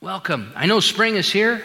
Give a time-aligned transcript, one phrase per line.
[0.00, 0.52] Welcome.
[0.54, 1.60] I know spring is here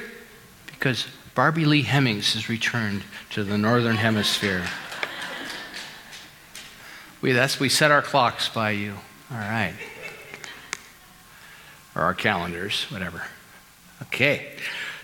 [0.65, 4.65] because Barbie Lee Hemmings has returned to the Northern Hemisphere.
[7.21, 8.95] we, that's, we set our clocks by you.
[9.29, 9.75] All right.
[11.95, 13.21] Or our calendars, whatever.
[14.01, 14.55] Okay.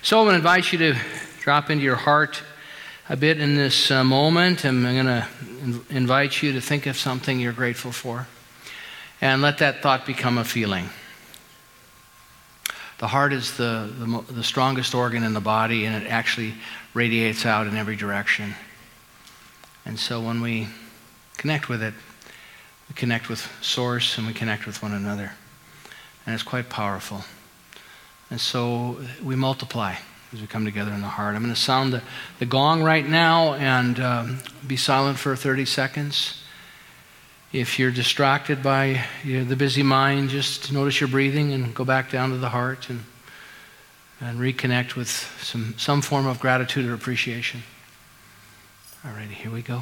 [0.02, 0.96] So I'm going to invite you to
[1.40, 2.42] drop into your heart
[3.10, 4.66] a bit in this uh, moment.
[4.66, 5.28] I'm going to
[5.92, 8.26] invite you to think of something you're grateful for
[9.22, 10.90] and let that thought become a feeling.
[13.00, 16.54] The heart is the, the, the, strongest organ in the body, and it actually
[16.94, 18.54] radiates out in every direction.
[19.86, 20.68] And so when we
[21.38, 21.94] connect with it,
[22.90, 25.32] we connect with Source and we connect with one another.
[26.26, 27.24] And it's quite powerful.
[28.30, 29.96] And so we multiply
[30.34, 31.36] as we come together in the heart.
[31.36, 32.04] I'm going to sound the,
[32.40, 36.44] the gong right now and um, be silent for 30 seconds.
[37.52, 41.84] If you're distracted by you know, the busy mind, just notice your breathing and go
[41.84, 43.04] back down to the heart and,
[44.22, 47.64] and reconnect with some, some form of gratitude or appreciation.
[49.04, 49.82] All righty, here we go.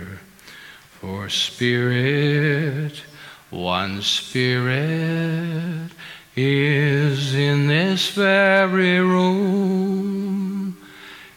[1.01, 3.01] For Spirit,
[3.49, 5.89] one Spirit
[6.35, 10.77] is in this very room,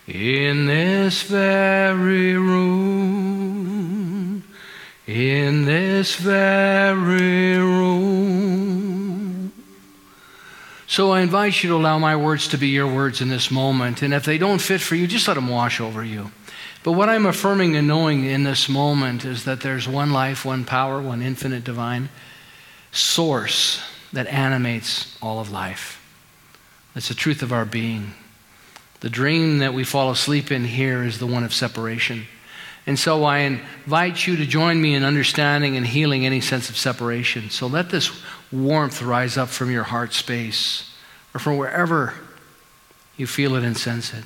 [0.07, 3.25] in this very room,
[5.07, 8.85] in this very room.
[10.87, 14.03] So I invite you to allow my words to be your words in this moment.
[14.03, 16.33] And if they don't fit for you, just let them wash over you.
[16.85, 20.67] But what I'm affirming and knowing in this moment is that there's one life, one
[20.67, 22.11] power, one infinite divine
[22.93, 25.99] source that animates all of life.
[26.95, 28.13] It's the truth of our being.
[29.01, 32.27] The dream that we fall asleep in here is the one of separation.
[32.87, 36.77] And so I invite you to join me in understanding and healing any sense of
[36.77, 37.49] separation.
[37.49, 38.11] So let this
[38.53, 40.95] warmth rise up from your heart space
[41.35, 42.13] or from wherever
[43.17, 44.25] you feel it and sense it.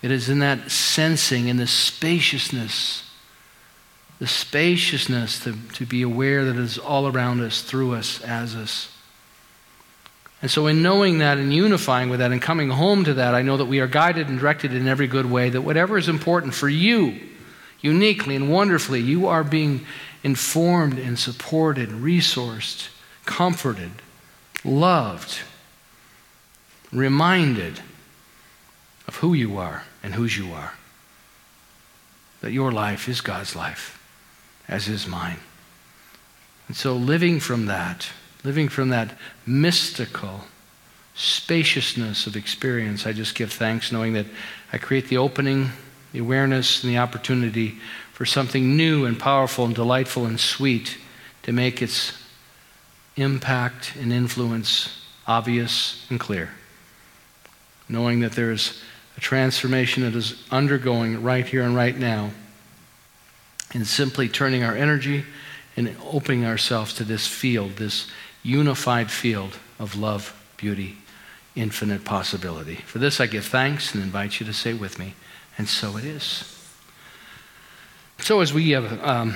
[0.00, 3.04] It is in that sensing, in the spaciousness,
[4.18, 8.54] the spaciousness to, to be aware that it is all around us, through us, as
[8.54, 8.92] us.
[10.40, 13.42] And so, in knowing that and unifying with that and coming home to that, I
[13.42, 16.54] know that we are guided and directed in every good way, that whatever is important
[16.54, 17.18] for you,
[17.80, 19.84] uniquely and wonderfully, you are being
[20.22, 22.88] informed and supported, resourced,
[23.24, 23.90] comforted,
[24.64, 25.40] loved,
[26.92, 27.80] reminded
[29.08, 30.74] of who you are and whose you are.
[32.42, 34.00] That your life is God's life,
[34.68, 35.38] as is mine.
[36.68, 38.10] And so, living from that,
[38.44, 40.42] living from that mystical
[41.14, 44.26] spaciousness of experience, I just give thanks knowing that
[44.72, 45.70] I create the opening,
[46.12, 47.78] the awareness, and the opportunity
[48.12, 50.98] for something new and powerful and delightful and sweet
[51.42, 52.12] to make its
[53.16, 56.50] impact and influence obvious and clear.
[57.88, 58.82] Knowing that there's
[59.18, 62.30] a transformation that is undergoing right here and right now,
[63.74, 65.24] in simply turning our energy
[65.76, 68.06] and opening ourselves to this field, this
[68.44, 70.98] unified field of love, beauty,
[71.56, 72.76] infinite possibility.
[72.76, 75.14] For this, I give thanks and invite you to say with me,
[75.58, 76.44] and so it is.
[78.20, 79.34] So, as we have um,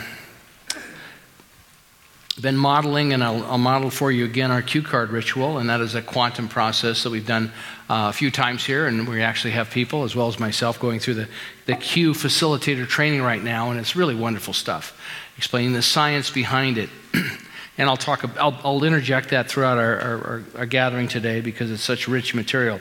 [2.41, 5.81] been modeling, and I'll, I'll, model for you again our cue card ritual, and that
[5.81, 7.53] is a quantum process that we've done
[7.91, 10.99] uh, a few times here, and we actually have people, as well as myself, going
[10.99, 11.29] through the,
[11.67, 14.99] the cue facilitator training right now, and it's really wonderful stuff,
[15.37, 16.89] explaining the science behind it.
[17.79, 21.83] and I'll talk, I'll, I'll interject that throughout our, our, our gathering today because it's
[21.83, 22.81] such rich material.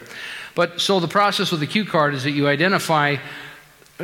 [0.55, 3.17] But so the process with the cue card is that you identify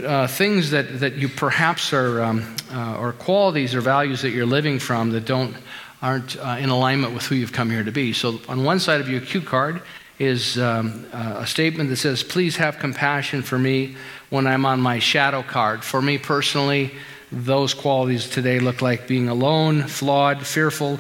[0.06, 4.46] uh, things that, that you perhaps are, um, uh, or qualities or values that you're
[4.46, 5.56] living from that don't
[6.02, 8.14] aren't uh, in alignment with who you've come here to be.
[8.14, 9.82] So, on one side of your cue card
[10.20, 13.96] is um, uh, a statement that says, Please have compassion for me
[14.30, 15.84] when I'm on my shadow card.
[15.84, 16.92] For me personally,
[17.32, 21.00] those qualities today look like being alone, flawed, fearful,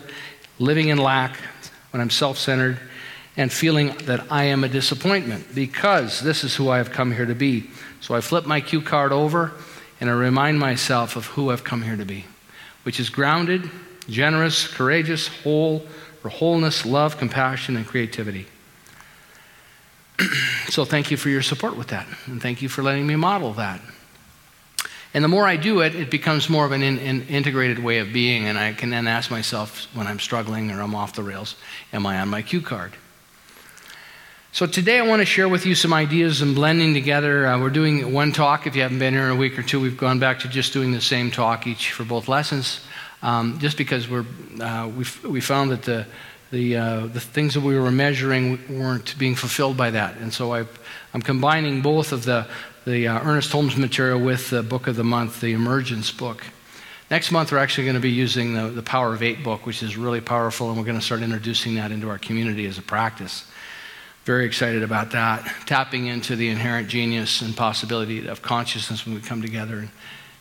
[0.60, 1.38] living in lack,
[1.92, 2.80] when I'm self centered,
[3.38, 7.26] and feeling that I am a disappointment because this is who I have come here
[7.26, 7.70] to be.
[8.02, 9.52] So I flip my cue card over
[10.00, 12.26] and I remind myself of who I've come here to be,
[12.84, 13.70] which is grounded,
[14.08, 15.86] generous, courageous, whole,
[16.22, 18.48] for wholeness, love, compassion, and creativity.
[20.70, 23.54] so thank you for your support with that, and thank you for letting me model
[23.54, 23.82] that.
[25.14, 28.00] And the more I do it, it becomes more of an in, in integrated way
[28.00, 31.24] of being, and I can then ask myself when I'm struggling or I'm off the
[31.24, 31.56] rails,
[31.94, 32.94] am I on my cue card?
[34.54, 37.46] So today I want to share with you some ideas and blending together.
[37.46, 38.66] Uh, we're doing one talk.
[38.66, 40.74] If you haven't been here in a week or two, we've gone back to just
[40.74, 42.80] doing the same talk each for both lessons,
[43.22, 44.26] um, just because we're
[44.60, 46.08] uh, we we found that the
[46.50, 50.54] the uh, the things that we were measuring weren't being fulfilled by that, and so
[50.54, 50.66] i
[51.14, 52.48] am combining both of the
[52.86, 56.44] the uh, Ernest Holmes material with the book of the month, the Emergence book.
[57.12, 59.84] Next month, we're actually going to be using the, the Power of Eight book, which
[59.84, 62.82] is really powerful, and we're going to start introducing that into our community as a
[62.82, 63.46] practice.
[64.28, 65.50] Very excited about that.
[65.68, 69.90] Tapping into the inherent genius and possibility of consciousness when we come together and,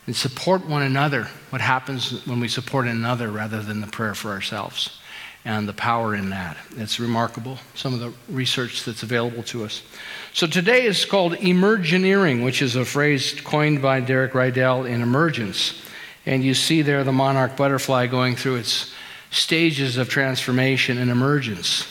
[0.08, 1.28] and support one another.
[1.50, 4.98] What happens when we support another rather than the prayer for ourselves
[5.44, 6.56] and the power in that.
[6.76, 9.82] It's remarkable, some of the research that's available to us.
[10.32, 15.80] So today is called emergeneering, which is a phrase coined by Derek Rydall in Emergence.
[16.26, 18.92] And you see there the monarch butterfly going through its
[19.30, 21.86] stages of transformation and emergence.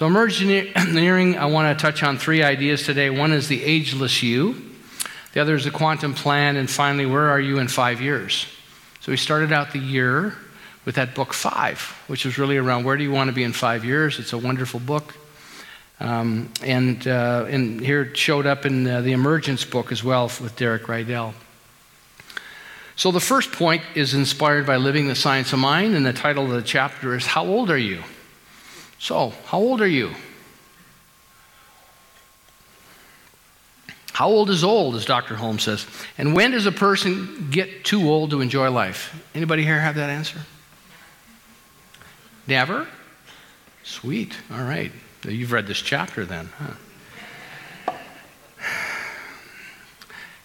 [0.00, 3.10] So, emerging, I want to touch on three ideas today.
[3.10, 4.56] One is the ageless you,
[5.34, 8.46] the other is the quantum plan, and finally, where are you in five years?
[9.00, 10.34] So, we started out the year
[10.86, 13.52] with that book five, which is really around where do you want to be in
[13.52, 14.18] five years.
[14.18, 15.14] It's a wonderful book.
[16.00, 20.32] Um, and, uh, and here it showed up in uh, the Emergence book as well
[20.40, 21.34] with Derek Rydall.
[22.96, 26.44] So, the first point is inspired by Living the Science of Mind, and the title
[26.44, 28.02] of the chapter is How Old Are You?
[29.00, 30.12] So, how old are you?
[34.12, 35.34] How old is old, as Dr.
[35.34, 35.86] Holmes says?
[36.18, 39.18] And when does a person get too old to enjoy life?
[39.34, 40.40] Anybody here have that answer?
[42.46, 42.86] Never?
[43.82, 44.36] Sweet.
[44.52, 44.92] All right.
[45.26, 47.94] You've read this chapter then, huh?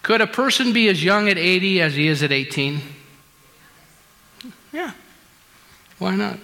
[0.02, 2.80] Could a person be as young at 80 as he is at 18?
[4.72, 4.92] Yeah.
[6.00, 6.40] Why not?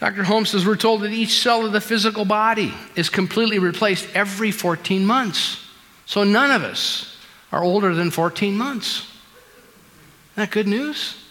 [0.00, 0.24] Dr.
[0.24, 4.50] Holmes says we're told that each cell of the physical body is completely replaced every
[4.50, 5.62] 14 months.
[6.06, 7.18] So none of us
[7.52, 9.00] are older than 14 months.
[10.32, 11.22] Isn't that good news?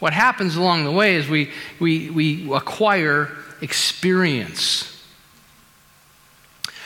[0.00, 1.50] What happens along the way is we,
[1.80, 3.30] we, we acquire
[3.62, 4.90] experience.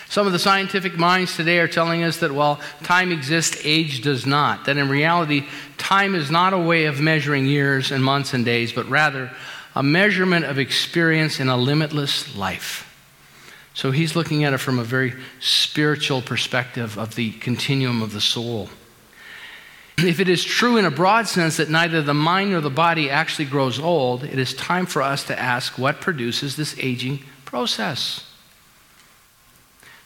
[0.09, 4.25] Some of the scientific minds today are telling us that while time exists, age does
[4.25, 4.67] not.
[4.67, 5.49] That in reality,
[5.79, 9.33] time is not a way of measuring years and months and days, but rather
[9.79, 12.85] a measurement of experience in a limitless life.
[13.75, 18.21] So he's looking at it from a very spiritual perspective of the continuum of the
[18.21, 18.71] soul.
[19.97, 23.09] If it is true in a broad sense that neither the mind nor the body
[23.09, 28.29] actually grows old, it is time for us to ask what produces this aging process.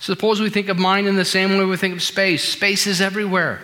[0.01, 2.45] Suppose we think of mind in the same way we think of space.
[2.47, 3.63] Space is everywhere.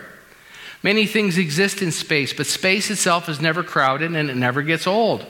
[0.81, 4.87] Many things exist in space, but space itself is never crowded and it never gets
[4.87, 5.23] old.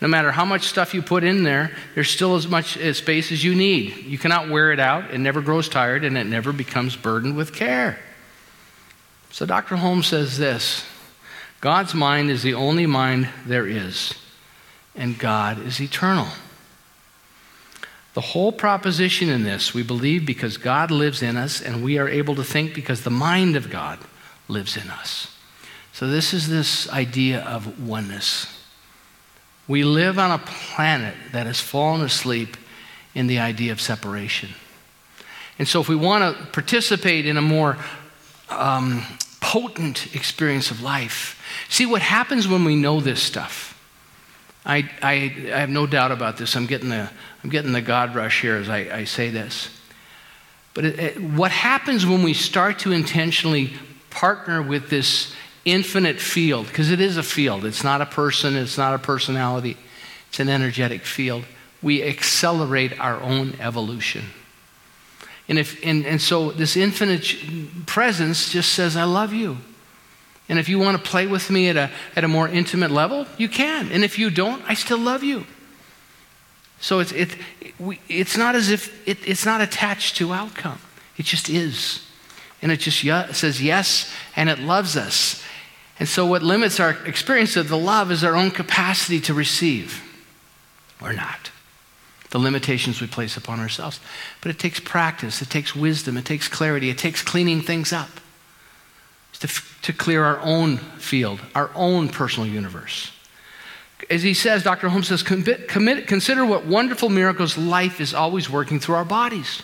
[0.00, 3.32] No matter how much stuff you put in there, there's still as much uh, space
[3.32, 3.96] as you need.
[4.04, 5.12] You cannot wear it out.
[5.12, 7.98] It never grows tired and it never becomes burdened with care.
[9.30, 9.76] So Dr.
[9.76, 10.84] Holmes says this
[11.60, 14.14] God's mind is the only mind there is,
[14.94, 16.28] and God is eternal.
[18.14, 22.08] The whole proposition in this, we believe because God lives in us, and we are
[22.08, 23.98] able to think because the mind of God
[24.46, 25.36] lives in us.
[25.92, 28.53] So, this is this idea of oneness.
[29.66, 32.56] We live on a planet that has fallen asleep
[33.14, 34.50] in the idea of separation.
[35.58, 37.78] And so, if we want to participate in a more
[38.50, 39.02] um,
[39.40, 43.70] potent experience of life, see what happens when we know this stuff.
[44.66, 45.12] I, I,
[45.52, 46.56] I have no doubt about this.
[46.56, 47.08] I'm getting the,
[47.42, 49.68] I'm getting the God rush here as I, I say this.
[50.72, 53.74] But it, it, what happens when we start to intentionally
[54.10, 57.64] partner with this infinite field, because it is a field.
[57.64, 59.76] It's not a person, it's not a personality,
[60.28, 61.44] it's an energetic field.
[61.82, 64.24] We accelerate our own evolution.
[65.48, 69.58] And, if, and, and so this infinite presence just says, I love you.
[70.48, 73.26] And if you want to play with me at a, at a more intimate level,
[73.38, 73.90] you can.
[73.90, 75.46] And if you don't, I still love you.
[76.80, 77.36] So it's, it,
[77.78, 80.78] we, it's not as if it, it's not attached to outcome,
[81.16, 82.06] it just is.
[82.60, 83.00] And it just
[83.36, 85.42] says yes, and it loves us.
[85.98, 90.02] And so, what limits our experience of the love is our own capacity to receive
[91.00, 91.50] or not.
[92.30, 94.00] The limitations we place upon ourselves.
[94.40, 98.08] But it takes practice, it takes wisdom, it takes clarity, it takes cleaning things up
[99.38, 99.48] to,
[99.82, 103.12] to clear our own field, our own personal universe.
[104.10, 104.88] As he says, Dr.
[104.88, 109.62] Holmes says, commit, consider what wonderful miracles life is always working through our bodies.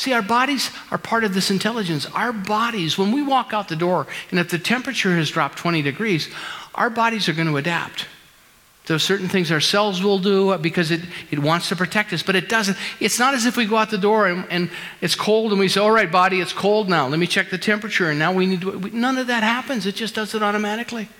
[0.00, 2.06] See, our bodies are part of this intelligence.
[2.14, 5.82] Our bodies, when we walk out the door, and if the temperature has dropped 20
[5.82, 6.30] degrees,
[6.74, 8.06] our bodies are going to adapt.
[8.86, 12.22] There's certain things our cells will do uh, because it, it wants to protect us,
[12.22, 12.78] but it doesn't.
[12.98, 14.70] It's not as if we go out the door and, and
[15.02, 17.06] it's cold and we say, All right, body, it's cold now.
[17.06, 18.08] Let me check the temperature.
[18.08, 18.78] And now we need to.
[18.78, 19.84] We, none of that happens.
[19.84, 21.10] It just does it automatically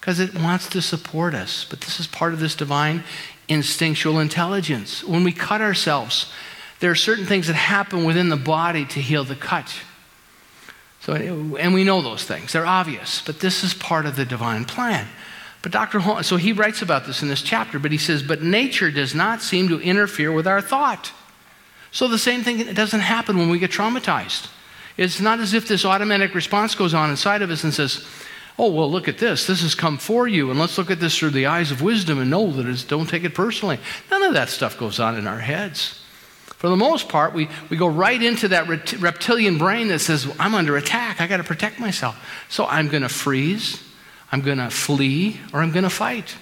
[0.00, 1.66] because it wants to support us.
[1.68, 3.04] But this is part of this divine
[3.48, 5.04] instinctual intelligence.
[5.04, 6.32] When we cut ourselves,
[6.80, 9.74] there are certain things that happen within the body to heal the cut.
[11.00, 14.64] So, and we know those things, they're obvious, but this is part of the divine
[14.64, 15.06] plan.
[15.62, 16.22] But Dr.
[16.22, 19.42] So he writes about this in this chapter, but he says, but nature does not
[19.42, 21.12] seem to interfere with our thought.
[21.90, 24.48] So the same thing doesn't happen when we get traumatized.
[24.96, 28.06] It's not as if this automatic response goes on inside of us and says,
[28.58, 29.46] oh, well, look at this.
[29.46, 32.18] This has come for you, and let's look at this through the eyes of wisdom
[32.18, 33.78] and know that it's, don't take it personally.
[34.10, 35.97] None of that stuff goes on in our heads.
[36.58, 38.66] For the most part, we, we go right into that
[39.00, 41.20] reptilian brain that says, I'm under attack.
[41.20, 42.18] I got to protect myself.
[42.48, 43.80] So I'm going to freeze,
[44.32, 46.34] I'm going to flee, or I'm going to fight.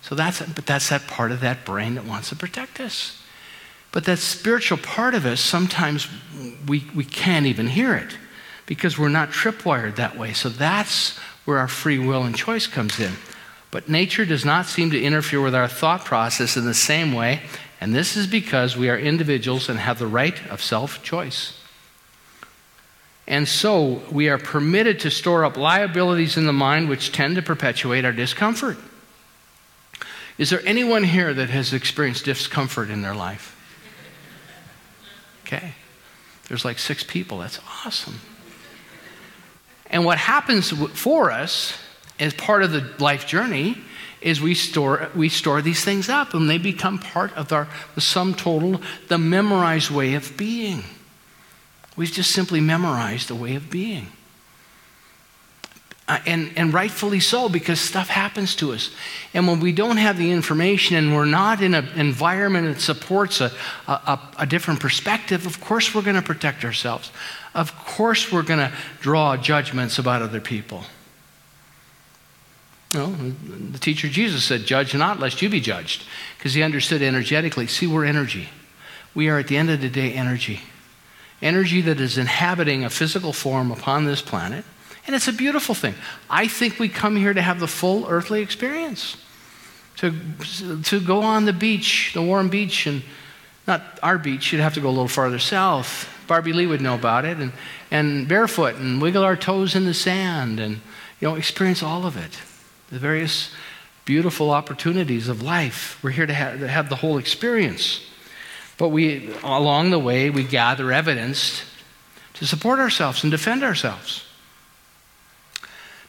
[0.00, 3.22] So that's, but that's that part of that brain that wants to protect us.
[3.92, 6.08] But that spiritual part of us, sometimes
[6.66, 8.18] we, we can't even hear it
[8.66, 10.32] because we're not tripwired that way.
[10.32, 13.12] So that's where our free will and choice comes in.
[13.70, 17.42] But nature does not seem to interfere with our thought process in the same way
[17.82, 21.58] and this is because we are individuals and have the right of self choice.
[23.26, 27.42] And so we are permitted to store up liabilities in the mind which tend to
[27.42, 28.76] perpetuate our discomfort.
[30.38, 33.58] Is there anyone here that has experienced discomfort in their life?
[35.44, 35.72] Okay.
[36.46, 37.38] There's like six people.
[37.38, 38.20] That's awesome.
[39.86, 41.76] And what happens for us
[42.20, 43.76] as part of the life journey
[44.22, 48.00] is we store, we store these things up and they become part of our, the
[48.00, 50.84] sum total, the memorized way of being.
[51.96, 54.08] We've just simply memorized the way of being.
[56.08, 58.90] Uh, and, and rightfully so, because stuff happens to us.
[59.34, 63.40] And when we don't have the information and we're not in an environment that supports
[63.40, 63.52] a,
[63.86, 67.12] a, a different perspective, of course we're going to protect ourselves.
[67.54, 70.84] Of course we're going to draw judgments about other people.
[72.94, 73.14] Know,
[73.70, 76.04] the teacher Jesus said, Judge not, lest you be judged,
[76.36, 77.66] because he understood energetically.
[77.66, 78.50] See, we're energy.
[79.14, 80.60] We are, at the end of the day, energy.
[81.40, 84.64] Energy that is inhabiting a physical form upon this planet.
[85.06, 85.94] And it's a beautiful thing.
[86.28, 89.16] I think we come here to have the full earthly experience.
[89.96, 90.14] To,
[90.84, 93.02] to go on the beach, the warm beach, and
[93.66, 96.08] not our beach, you'd have to go a little farther south.
[96.26, 97.52] Barbie Lee would know about it, and,
[97.90, 100.80] and barefoot and wiggle our toes in the sand and
[101.20, 102.38] you know, experience all of it
[102.92, 103.50] the various
[104.04, 105.98] beautiful opportunities of life.
[106.02, 108.02] We're here to have, to have the whole experience.
[108.76, 111.64] But we, along the way, we gather evidence
[112.34, 114.24] to support ourselves and defend ourselves.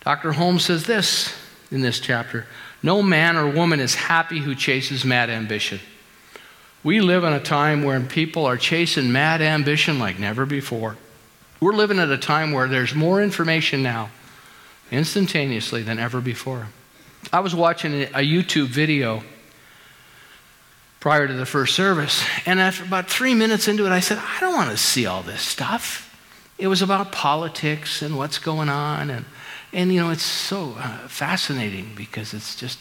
[0.01, 0.33] Dr.
[0.33, 1.33] Holmes says this
[1.71, 2.47] in this chapter
[2.81, 5.79] No man or woman is happy who chases mad ambition.
[6.83, 10.97] We live in a time where people are chasing mad ambition like never before.
[11.61, 14.09] We're living at a time where there's more information now
[14.93, 16.67] instantaneously than ever before.
[17.31, 19.23] I was watching a YouTube video
[20.99, 24.39] prior to the first service, and after about three minutes into it, I said, I
[24.39, 26.09] don't want to see all this stuff.
[26.57, 29.25] It was about politics and what's going on, and,
[29.73, 32.79] and you know, it's so uh, fascinating because it's just,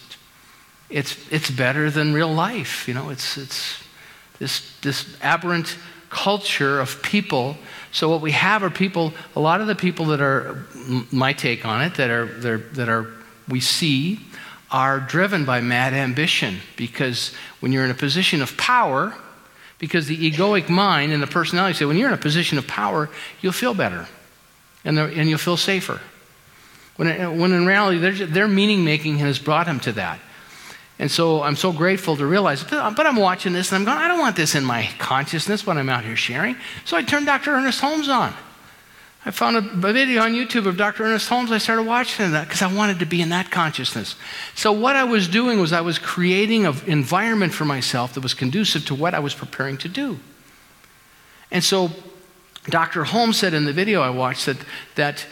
[0.89, 2.87] it's, it's better than real life.
[2.87, 3.83] You know, it's, it's
[4.39, 5.77] this, this aberrant
[6.09, 7.57] culture of people.
[7.93, 10.65] So what we have are people, a lot of the people that are,
[11.11, 12.25] my take on it, that are,
[12.57, 13.07] that are,
[13.47, 14.19] we see
[14.71, 19.13] are driven by mad ambition because when you're in a position of power,
[19.77, 23.09] because the egoic mind and the personality say, when you're in a position of power,
[23.41, 24.07] you'll feel better
[24.83, 26.01] and, and you'll feel safer.
[26.95, 30.19] When, when in reality, their, their meaning making has brought him to that.
[30.99, 34.07] And so I'm so grateful to realize, but I'm watching this and I'm going, I
[34.07, 36.55] don't want this in my consciousness when I'm out here sharing.
[36.85, 37.51] So I turned Dr.
[37.51, 38.33] Ernest Holmes on.
[39.25, 41.03] I found a video on YouTube of Dr.
[41.05, 41.49] Ernest Holmes.
[41.49, 44.17] I started watching that because I wanted to be in that consciousness.
[44.53, 48.33] So, what I was doing was I was creating an environment for myself that was
[48.33, 50.19] conducive to what I was preparing to do.
[51.51, 51.91] And so,
[52.65, 53.05] Dr.
[53.05, 54.57] Holmes said in the video I watched that,
[54.95, 55.25] that,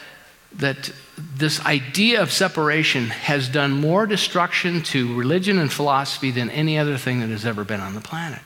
[0.53, 6.77] that this idea of separation has done more destruction to religion and philosophy than any
[6.77, 8.39] other thing that has ever been on the planet.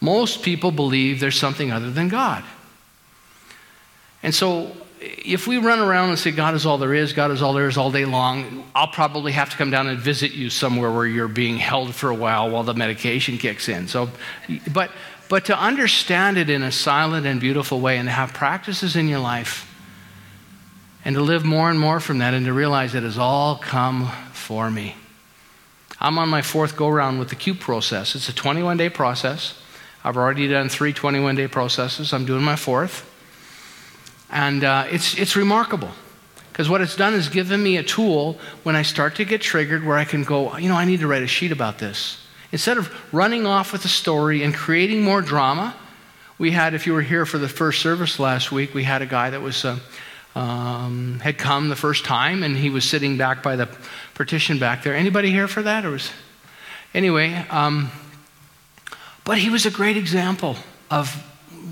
[0.00, 2.44] Most people believe there's something other than God.
[4.22, 7.42] And so, if we run around and say God is all there is, God is
[7.42, 10.48] all there is all day long, I'll probably have to come down and visit you
[10.48, 13.86] somewhere where you're being held for a while while the medication kicks in.
[13.86, 14.10] So,
[14.72, 14.90] but,
[15.28, 19.08] but to understand it in a silent and beautiful way and to have practices in
[19.08, 19.70] your life
[21.04, 24.10] and to live more and more from that and to realize it has all come
[24.32, 24.94] for me.
[26.00, 28.14] I'm on my fourth go round with the CUPE process.
[28.14, 29.60] It's a 21 day process.
[30.02, 32.12] I've already done three 21 day processes.
[32.12, 33.10] I'm doing my fourth.
[34.30, 35.90] And uh, it's, it's remarkable
[36.52, 39.84] because what it's done is given me a tool when I start to get triggered
[39.84, 42.24] where I can go, you know, I need to write a sheet about this.
[42.52, 45.74] Instead of running off with a story and creating more drama,
[46.38, 49.06] we had, if you were here for the first service last week, we had a
[49.06, 49.78] guy that was, uh,
[50.34, 53.68] um, had come the first time and he was sitting back by the
[54.14, 54.94] partition back there.
[54.94, 55.84] Anybody here for that?
[55.84, 56.10] Or was,
[56.92, 57.90] anyway, um,
[59.24, 60.56] but he was a great example
[60.90, 61.14] of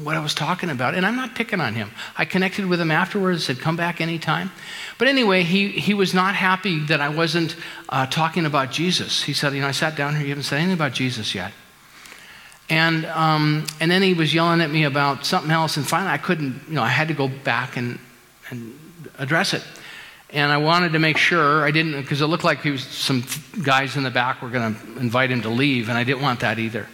[0.03, 0.95] what I was talking about.
[0.95, 1.91] And I'm not picking on him.
[2.17, 4.51] I connected with him afterwards, said, come back anytime.
[4.99, 7.57] But anyway, he, he was not happy that I wasn't
[7.89, 9.23] uh, talking about Jesus.
[9.23, 11.53] He said, you know, I sat down here, you haven't said anything about Jesus yet.
[12.71, 15.77] And, um, and then he was yelling at me about something else.
[15.77, 17.99] And finally, I couldn't, you know, I had to go back and,
[18.53, 18.79] and
[19.19, 19.65] address it.
[20.31, 23.25] And I wanted to make sure I didn't, because it looked like was, some
[23.63, 26.41] guys in the back were going to invite him to leave, and I didn't want
[26.41, 26.87] that either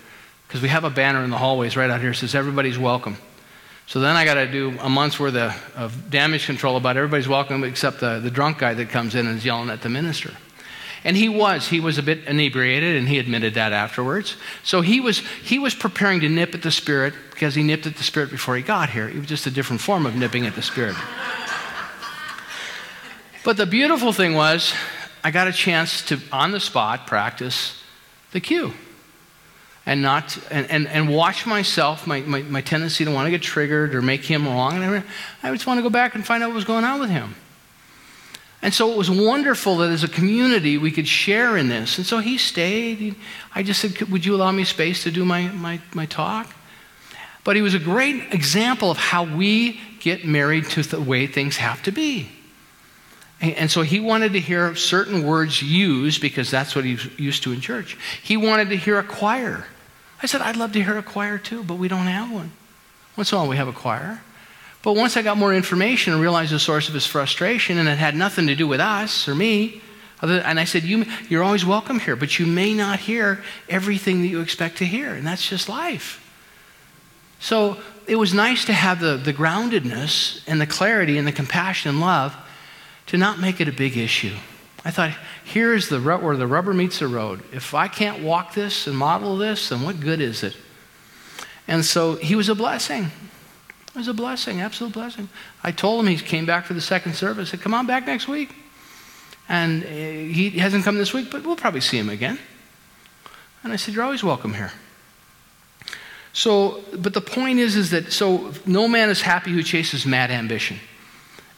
[0.46, 3.18] because we have a banner in the hallways right out here that says everybody's welcome.
[3.86, 7.28] So then I got to do a month's worth of, of, damage control about everybody's
[7.28, 10.34] welcome except the, the drunk guy that comes in and is yelling at the minister.
[11.04, 11.68] And he was.
[11.68, 14.36] He was a bit inebriated, and he admitted that afterwards.
[14.62, 17.96] So he was, he was preparing to nip at the Spirit because he nipped at
[17.96, 19.08] the Spirit before he got here.
[19.08, 20.96] It was just a different form of nipping at the Spirit.
[23.44, 24.74] but the beautiful thing was,
[25.22, 27.82] I got a chance to, on the spot, practice
[28.32, 28.72] the cue
[29.88, 33.40] and not and, and, and watch myself, my, my, my tendency to want to get
[33.40, 34.82] triggered or make him wrong.
[34.82, 35.02] And
[35.42, 37.34] I just want to go back and find out what was going on with him.
[38.60, 41.96] And so it was wonderful that as a community we could share in this.
[41.96, 43.14] And so he stayed.
[43.54, 46.52] I just said, Would you allow me space to do my, my, my talk?
[47.44, 51.56] But he was a great example of how we get married to the way things
[51.56, 52.30] have to be.
[53.40, 57.52] And so he wanted to hear certain words used because that's what he's used to
[57.52, 57.96] in church.
[58.20, 59.64] He wanted to hear a choir.
[60.20, 62.50] I said, I'd love to hear a choir too, but we don't have one.
[63.16, 64.20] Once in a while, we have a choir.
[64.88, 67.98] But once I got more information and realized the source of his frustration, and it
[67.98, 69.82] had nothing to do with us or me,
[70.22, 74.28] and I said, you, You're always welcome here, but you may not hear everything that
[74.28, 76.24] you expect to hear, and that's just life.
[77.38, 81.90] So it was nice to have the, the groundedness and the clarity and the compassion
[81.90, 82.34] and love
[83.08, 84.36] to not make it a big issue.
[84.86, 85.12] I thought,
[85.44, 87.42] here's the where the rubber meets the road.
[87.52, 90.56] If I can't walk this and model this, then what good is it?
[91.66, 93.10] And so he was a blessing.
[93.98, 95.28] It was a blessing, absolute blessing.
[95.64, 97.48] I told him he came back for the second service.
[97.48, 98.54] I said, come on back next week.
[99.48, 102.38] And uh, he hasn't come this week, but we'll probably see him again.
[103.64, 104.70] And I said, you're always welcome here.
[106.32, 110.30] So, but the point is, is that so no man is happy who chases mad
[110.30, 110.78] ambition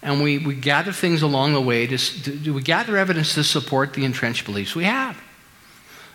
[0.01, 1.87] and we, we gather things along the way.
[1.89, 5.21] To, to, we gather evidence to support the entrenched beliefs we have.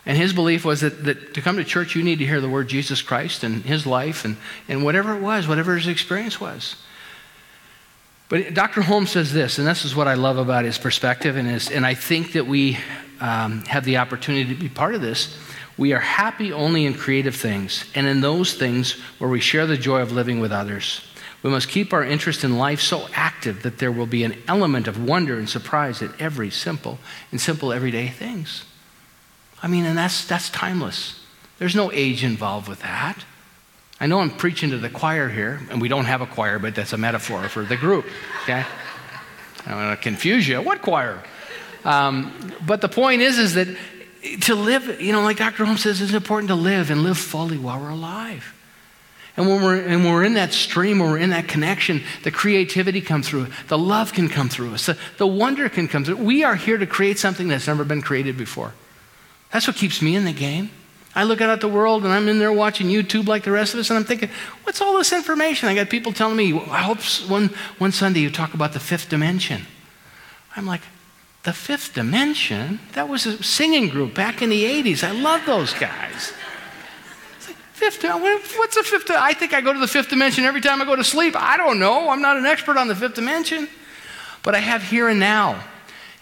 [0.05, 2.49] And his belief was that, that to come to church, you need to hear the
[2.49, 4.37] word Jesus Christ and his life and,
[4.67, 6.75] and whatever it was, whatever his experience was.
[8.29, 8.81] But Dr.
[8.81, 11.85] Holmes says this, and this is what I love about his perspective, and, his, and
[11.85, 12.77] I think that we
[13.19, 15.37] um, have the opportunity to be part of this.
[15.77, 19.77] We are happy only in creative things and in those things where we share the
[19.77, 21.01] joy of living with others.
[21.43, 24.87] We must keep our interest in life so active that there will be an element
[24.87, 26.97] of wonder and surprise at every simple
[27.31, 28.65] and simple everyday things.
[29.65, 31.19] I mean, and that's, that's timeless.
[31.57, 33.25] There's no age involved with that.
[33.99, 36.75] I know I'm preaching to the choir here, and we don't have a choir, but
[36.75, 38.05] that's a metaphor for the group,
[38.43, 38.63] okay?
[39.65, 40.61] I don't want to confuse you.
[40.61, 41.23] What choir?
[41.83, 43.75] Um, but the point is, is that
[44.41, 45.65] to live, you know, like Dr.
[45.65, 48.53] Holmes says, it's important to live and live fully while we're alive.
[49.35, 53.01] And when we're, and we're in that stream, when we're in that connection, the creativity
[53.01, 53.47] comes through.
[53.67, 54.85] The love can come through us.
[54.85, 56.17] The, the wonder can come through.
[56.17, 58.71] We are here to create something that's never been created before.
[59.55, 60.69] That's what keeps me in the game.
[61.15, 63.73] I look out at the world and I'm in there watching YouTube like the rest
[63.73, 64.29] of us, and I'm thinking,
[64.65, 65.69] what's all this information?
[65.69, 66.97] I got people telling me, I hope
[67.29, 69.61] one, one Sunday you talk about the fifth dimension.
[70.57, 70.81] I'm like,
[71.43, 72.81] the fifth dimension?
[72.95, 75.07] That was a singing group back in the 80s.
[75.07, 76.33] I love those guys.
[77.71, 79.09] Fifth, what's the fifth?
[79.09, 81.33] I think I go to the fifth dimension every time I go to sleep.
[81.37, 82.09] I don't know.
[82.09, 83.69] I'm not an expert on the fifth dimension.
[84.43, 85.63] But I have here and now.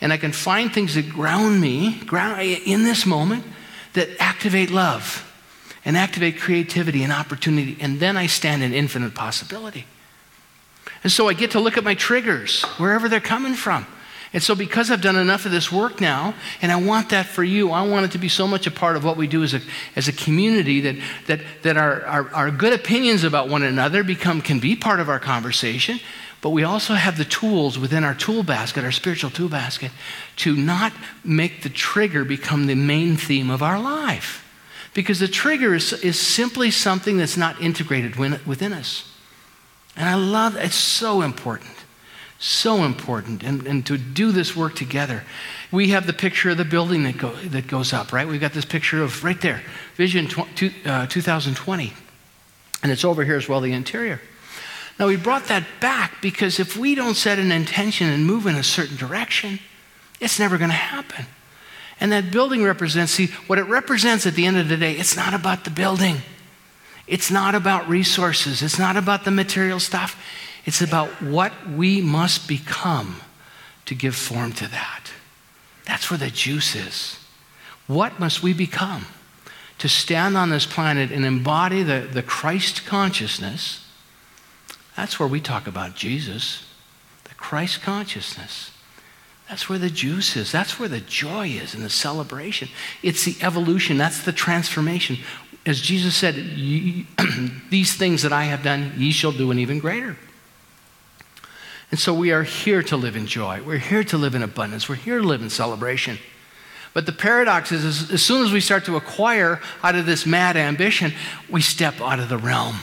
[0.03, 3.45] And I can find things that ground me, ground in this moment,
[3.93, 5.29] that activate love
[5.85, 7.77] and activate creativity and opportunity.
[7.79, 9.85] And then I stand in infinite possibility.
[11.05, 13.87] And so I get to look at my triggers, wherever they're coming from.
[14.33, 17.43] And so, because I've done enough of this work now, and I want that for
[17.43, 19.53] you, I want it to be so much a part of what we do as
[19.53, 19.61] a,
[19.95, 20.95] as a community that,
[21.27, 25.07] that, that our, our, our good opinions about one another become, can be part of
[25.07, 25.99] our conversation,
[26.43, 29.93] but we also have the tools within our tool basket, our spiritual tool basket,
[30.35, 30.91] to not
[31.23, 34.45] make the trigger become the main theme of our life.
[34.93, 39.09] Because the trigger is, is simply something that's not integrated within us.
[39.95, 41.71] And I love it's so important.
[42.39, 43.41] So important.
[43.41, 45.23] And, and to do this work together.
[45.71, 48.27] We have the picture of the building that, go, that goes up, right?
[48.27, 49.63] We've got this picture of right there,
[49.95, 51.93] Vision tw- two, uh, 2020.
[52.83, 54.19] And it's over here as well, the interior.
[54.99, 58.55] Now, we brought that back because if we don't set an intention and move in
[58.55, 59.59] a certain direction,
[60.19, 61.25] it's never going to happen.
[61.99, 65.15] And that building represents, see, what it represents at the end of the day, it's
[65.15, 66.17] not about the building.
[67.07, 68.61] It's not about resources.
[68.61, 70.21] It's not about the material stuff.
[70.65, 73.17] It's about what we must become
[73.85, 75.11] to give form to that.
[75.85, 77.19] That's where the juice is.
[77.87, 79.05] What must we become
[79.79, 83.82] to stand on this planet and embody the, the Christ consciousness?
[84.95, 86.65] That's where we talk about Jesus,
[87.23, 88.71] the Christ consciousness.
[89.49, 90.51] That's where the juice is.
[90.51, 92.69] That's where the joy is and the celebration.
[93.01, 93.97] It's the evolution.
[93.97, 95.17] That's the transformation.
[95.65, 96.35] As Jesus said,
[97.69, 100.17] these things that I have done, ye shall do an even greater.
[101.91, 103.61] And so we are here to live in joy.
[103.61, 104.89] We're here to live in abundance.
[104.89, 106.17] We're here to live in celebration.
[106.93, 110.57] But the paradox is, as soon as we start to acquire out of this mad
[110.57, 111.13] ambition,
[111.49, 112.77] we step out of the realm.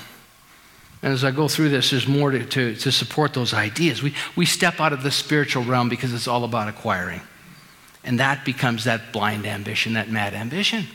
[1.03, 4.03] And as I go through this, there's more to, to, to support those ideas.
[4.03, 7.23] We, we step out of the spiritual realm because it's all about acquiring.
[8.05, 10.87] And that becomes that blind ambition, that mad ambition.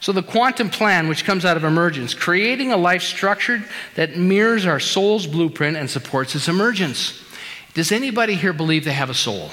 [0.00, 4.66] So, the quantum plan, which comes out of emergence, creating a life structured that mirrors
[4.66, 7.22] our soul's blueprint and supports its emergence.
[7.74, 9.50] Does anybody here believe they have a soul?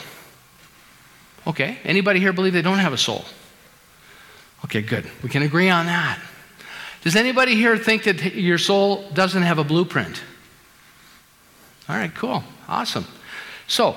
[1.46, 1.78] Okay.
[1.84, 3.26] Anybody here believe they don't have a soul?
[4.66, 5.10] Okay, good.
[5.24, 6.20] We can agree on that.
[7.02, 10.22] Does anybody here think that your soul doesn't have a blueprint?
[11.88, 12.44] All right, cool.
[12.68, 13.06] Awesome.
[13.68, 13.96] So,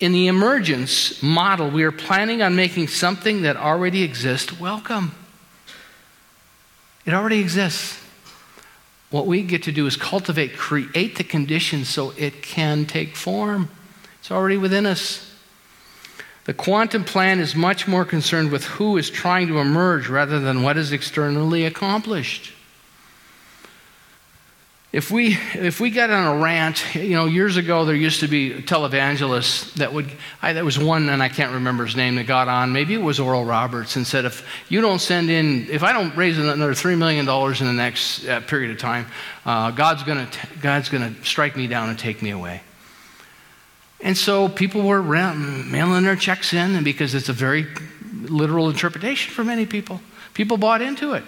[0.00, 5.12] in the emergence model, we are planning on making something that already exists welcome.
[7.04, 7.98] It already exists.
[9.10, 13.70] What we get to do is cultivate, create the conditions so it can take form.
[14.20, 15.27] It's already within us.
[16.48, 20.62] The quantum plan is much more concerned with who is trying to emerge rather than
[20.62, 22.54] what is externally accomplished.
[24.90, 28.28] If we, if we got on a rant, you know, years ago there used to
[28.28, 32.26] be televangelists that would, I, there was one and I can't remember his name that
[32.26, 35.82] got on, maybe it was Oral Roberts, and said, if you don't send in, if
[35.82, 39.06] I don't raise another $3 million in the next uh, period of time,
[39.44, 42.62] uh, God's going to God's gonna strike me down and take me away.
[44.00, 47.66] And so people were mailing their checks in, and because it's a very
[48.22, 50.00] literal interpretation for many people,
[50.34, 51.24] people bought into it.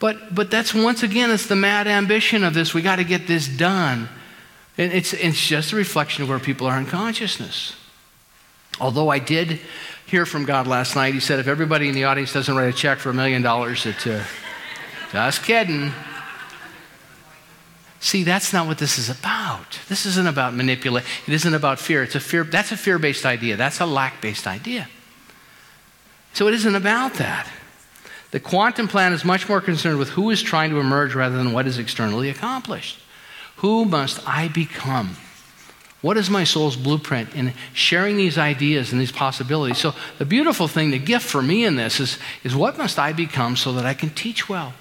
[0.00, 2.72] But, but that's once again, it's the mad ambition of this.
[2.72, 4.08] We got to get this done.
[4.76, 7.74] And it's, it's just a reflection of where people are in consciousness.
[8.80, 9.58] Although I did
[10.06, 12.76] hear from God last night, He said, if everybody in the audience doesn't write a
[12.76, 14.24] check for a million dollars, it's uh,
[15.10, 15.92] just kidding.
[18.00, 19.78] See, that's not what this is about.
[19.88, 21.04] This isn't about manipulate.
[21.26, 22.02] It isn't about fear.
[22.02, 22.44] It's a fear.
[22.44, 23.56] That's a fear-based idea.
[23.56, 24.88] That's a lack-based idea.
[26.32, 27.48] So it isn't about that.
[28.30, 31.52] The quantum plan is much more concerned with who is trying to emerge rather than
[31.52, 33.00] what is externally accomplished.
[33.56, 35.16] Who must I become?
[36.00, 39.78] What is my soul's blueprint in sharing these ideas and these possibilities?
[39.78, 43.12] So, the beautiful thing, the gift for me in this is, is what must I
[43.12, 44.74] become so that I can teach well?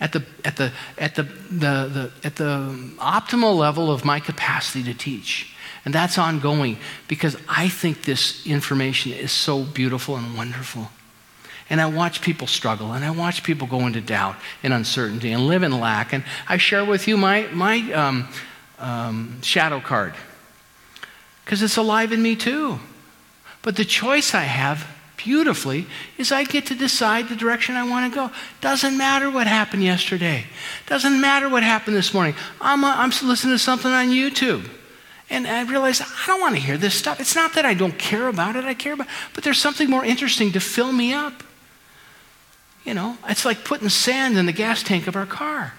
[0.00, 4.82] At the, at, the, at, the, the, the, at the optimal level of my capacity
[4.84, 5.54] to teach.
[5.84, 6.78] And that's ongoing
[7.08, 10.90] because I think this information is so beautiful and wonderful.
[11.70, 15.46] And I watch people struggle, and I watch people go into doubt and uncertainty and
[15.46, 16.12] live in lack.
[16.12, 18.28] And I share with you my, my um,
[18.78, 20.14] um, shadow card
[21.44, 22.80] because it's alive in me too.
[23.62, 24.86] But the choice I have
[25.24, 25.86] beautifully
[26.18, 28.30] is I get to decide the direction I want to go.
[28.60, 30.44] Doesn't matter what happened yesterday.
[30.86, 32.34] Doesn't matter what happened this morning.
[32.60, 34.68] I'm, uh, I'm listening to something on YouTube.
[35.30, 37.18] And I realize I don't want to hear this stuff.
[37.18, 39.88] It's not that I don't care about it, I care about it, but there's something
[39.88, 41.42] more interesting to fill me up.
[42.84, 45.72] You know, it's like putting sand in the gas tank of our car.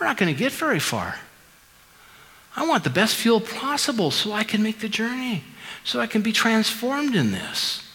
[0.00, 1.16] We're not going to get very far.
[2.56, 5.44] I want the best fuel possible so I can make the journey,
[5.84, 7.89] so I can be transformed in this.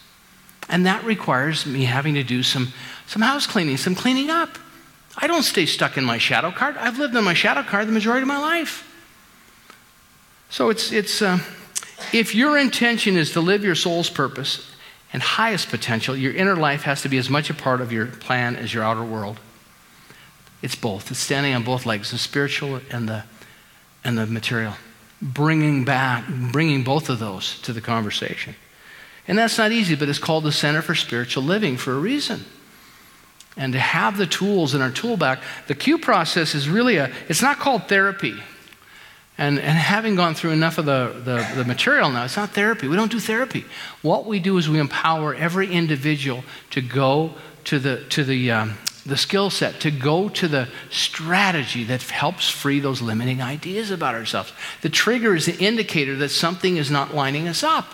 [0.69, 2.73] And that requires me having to do some,
[3.07, 4.57] some house cleaning, some cleaning up.
[5.17, 6.75] I don't stay stuck in my shadow card.
[6.77, 8.91] I've lived in my shadow card the majority of my life.
[10.49, 11.39] So it's, it's uh,
[12.13, 14.71] if your intention is to live your soul's purpose
[15.13, 18.07] and highest potential, your inner life has to be as much a part of your
[18.07, 19.39] plan as your outer world.
[20.61, 21.11] It's both.
[21.11, 23.23] It's standing on both legs, the spiritual and the,
[24.03, 24.73] and the material.
[25.21, 28.55] Bringing back, bringing both of those to the conversation.
[29.27, 32.45] And that's not easy, but it's called the Center for Spiritual Living for a reason.
[33.57, 37.11] And to have the tools in our tool bag, the Q process is really a,
[37.29, 38.35] it's not called therapy.
[39.37, 42.87] And, and having gone through enough of the, the, the, material now, it's not therapy.
[42.87, 43.65] We don't do therapy.
[44.01, 47.33] What we do is we empower every individual to go
[47.65, 52.49] to the, to the, um, the skill set, to go to the strategy that helps
[52.49, 54.53] free those limiting ideas about ourselves.
[54.81, 57.93] The trigger is the indicator that something is not lining us up.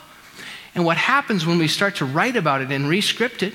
[0.74, 3.54] And what happens when we start to write about it and rescript it,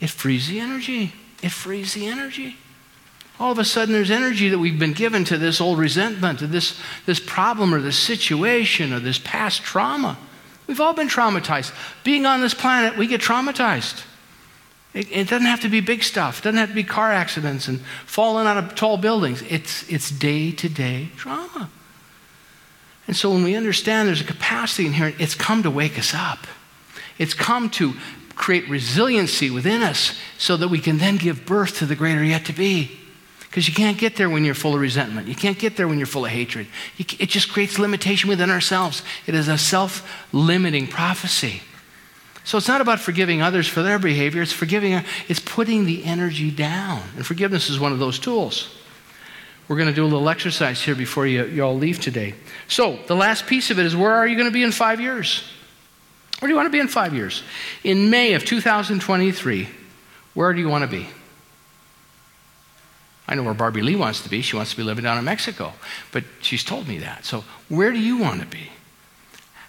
[0.00, 1.12] it frees the energy.
[1.42, 2.56] It frees the energy.
[3.40, 6.46] All of a sudden, there's energy that we've been given to this old resentment, to
[6.46, 10.18] this, this problem or this situation or this past trauma.
[10.66, 11.72] We've all been traumatized.
[12.04, 14.04] Being on this planet, we get traumatized.
[14.92, 16.40] It, it doesn't have to be big stuff.
[16.40, 19.42] It doesn't have to be car accidents and falling out of tall buildings.
[19.42, 21.70] It's, it's day-to-day trauma.
[23.06, 26.12] And so when we understand there's a capacity in here, it's come to wake us
[26.12, 26.46] up.
[27.18, 27.94] It's come to
[28.34, 32.46] create resiliency within us so that we can then give birth to the greater yet
[32.46, 32.90] to be.
[33.40, 35.26] Because you can't get there when you're full of resentment.
[35.26, 36.66] You can't get there when you're full of hatred.
[36.98, 39.02] it just creates limitation within ourselves.
[39.26, 41.62] It is a self limiting prophecy.
[42.44, 46.50] So it's not about forgiving others for their behavior, it's forgiving, it's putting the energy
[46.50, 47.02] down.
[47.14, 48.74] And forgiveness is one of those tools.
[49.68, 52.34] We're going to do a little exercise here before you, you all leave today.
[52.66, 54.98] So, the last piece of it is where are you going to be in five
[54.98, 55.42] years?
[56.38, 57.42] Where do you want to be in five years?
[57.82, 59.68] In May of 2023,
[60.34, 61.08] where do you want to be?
[63.26, 64.40] I know where Barbie Lee wants to be.
[64.40, 65.74] She wants to be living down in Mexico.
[66.12, 67.24] But she's told me that.
[67.26, 68.70] So, where do you want to be?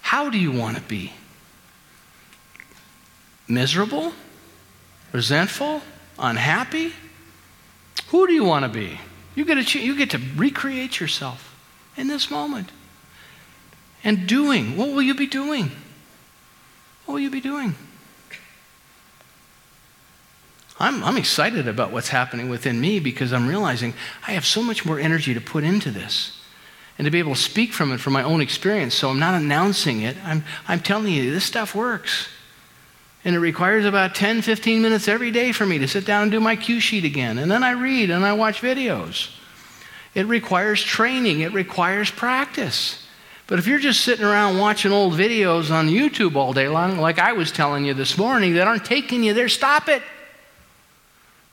[0.00, 1.12] How do you want to be?
[3.46, 4.12] Miserable?
[5.12, 5.82] Resentful?
[6.18, 6.92] Unhappy?
[8.08, 8.98] Who do you want to be?
[9.34, 11.54] You get, to, you get to recreate yourself
[11.96, 12.70] in this moment.
[14.02, 14.76] And doing.
[14.76, 15.70] What will you be doing?
[17.10, 17.74] What will you be doing?
[20.78, 23.94] I'm, I'm excited about what's happening within me because I'm realizing
[24.28, 26.40] I have so much more energy to put into this
[26.96, 28.94] and to be able to speak from it from my own experience.
[28.94, 30.16] So I'm not announcing it.
[30.24, 32.28] I'm, I'm telling you, this stuff works.
[33.24, 36.30] And it requires about 10, 15 minutes every day for me to sit down and
[36.30, 37.38] do my cue sheet again.
[37.38, 39.30] And then I read and I watch videos.
[40.14, 42.99] It requires training, it requires practice.
[43.50, 47.18] But if you're just sitting around watching old videos on YouTube all day long, like
[47.18, 50.02] I was telling you this morning, that aren't taking you there, stop it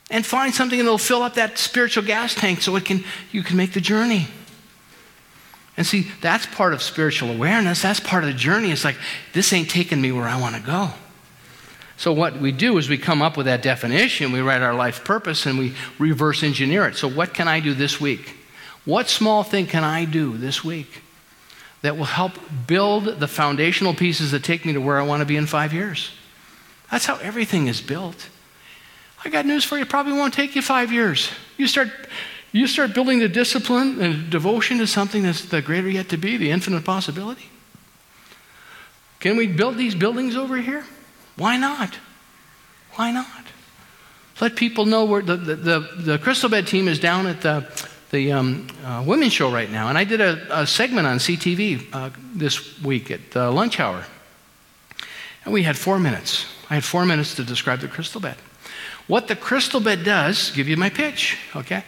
[0.08, 3.56] and find something that'll fill up that spiritual gas tank so it can, you can
[3.56, 4.28] make the journey.
[5.76, 7.82] And see, that's part of spiritual awareness.
[7.82, 8.70] That's part of the journey.
[8.70, 8.96] It's like,
[9.32, 10.90] this ain't taking me where I want to go.
[11.96, 15.02] So, what we do is we come up with that definition, we write our life
[15.02, 16.94] purpose, and we reverse engineer it.
[16.94, 18.36] So, what can I do this week?
[18.84, 21.02] What small thing can I do this week
[21.82, 22.32] that will help
[22.66, 25.72] build the foundational pieces that take me to where I want to be in five
[25.72, 26.10] years?
[26.90, 28.28] That's how everything is built.
[29.24, 29.82] I got news for you.
[29.82, 31.30] It probably won't take you five years.
[31.56, 31.88] You start,
[32.52, 36.36] you start building the discipline and devotion to something that's the greater yet to be,
[36.36, 37.50] the infinite possibility.
[39.20, 40.84] Can we build these buildings over here?
[41.36, 41.98] Why not?
[42.94, 43.26] Why not?
[44.40, 47.68] Let people know where the, the, the, the Crystal Bed team is down at the,
[48.10, 49.88] the um, uh, women's show right now.
[49.88, 54.04] And I did a, a segment on CTV uh, this week at uh, lunch hour.
[55.44, 56.46] And we had four minutes.
[56.70, 58.36] I had four minutes to describe the crystal bed.
[59.06, 61.84] What the crystal bed does, give you my pitch, okay?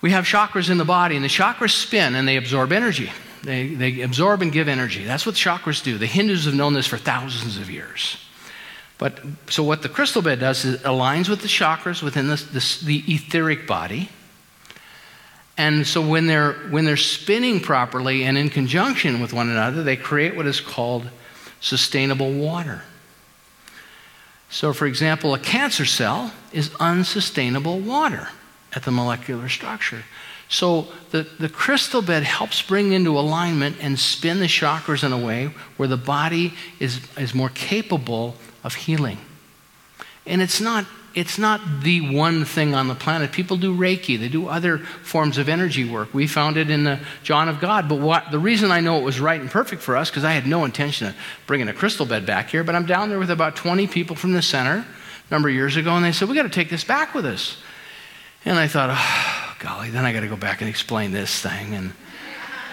[0.00, 3.10] We have chakras in the body, and the chakras spin and they absorb energy.
[3.42, 5.04] They, they absorb and give energy.
[5.04, 5.98] That's what chakras do.
[5.98, 8.18] The Hindus have known this for thousands of years.
[8.98, 12.36] But so what the crystal bed does is it aligns with the chakras within the,
[12.36, 14.08] the, the etheric body.
[15.56, 19.96] And so when they're, when they're spinning properly and in conjunction with one another, they
[19.96, 21.08] create what is called
[21.60, 22.82] sustainable water.
[24.50, 28.28] So, for example, a cancer cell is unsustainable water
[28.72, 30.04] at the molecular structure.
[30.48, 35.18] So, the, the crystal bed helps bring into alignment and spin the chakras in a
[35.18, 39.18] way where the body is, is more capable of healing.
[40.26, 43.30] And it's not it's not the one thing on the planet.
[43.30, 46.12] People do Reiki, they do other forms of energy work.
[46.12, 47.88] We found it in the John of God.
[47.88, 50.32] But what, the reason I know it was right and perfect for us, because I
[50.32, 53.30] had no intention of bringing a crystal bed back here, but I'm down there with
[53.30, 56.34] about 20 people from the center a number of years ago, and they said, We
[56.34, 57.58] got to take this back with us.
[58.44, 61.74] And I thought, oh, golly, then I got to go back and explain this thing.
[61.74, 61.92] And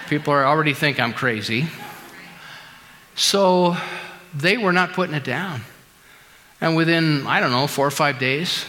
[0.08, 1.66] people are already think I'm crazy.
[3.14, 3.76] So
[4.34, 5.62] they were not putting it down.
[6.62, 8.64] And within, I don't know, four or five days,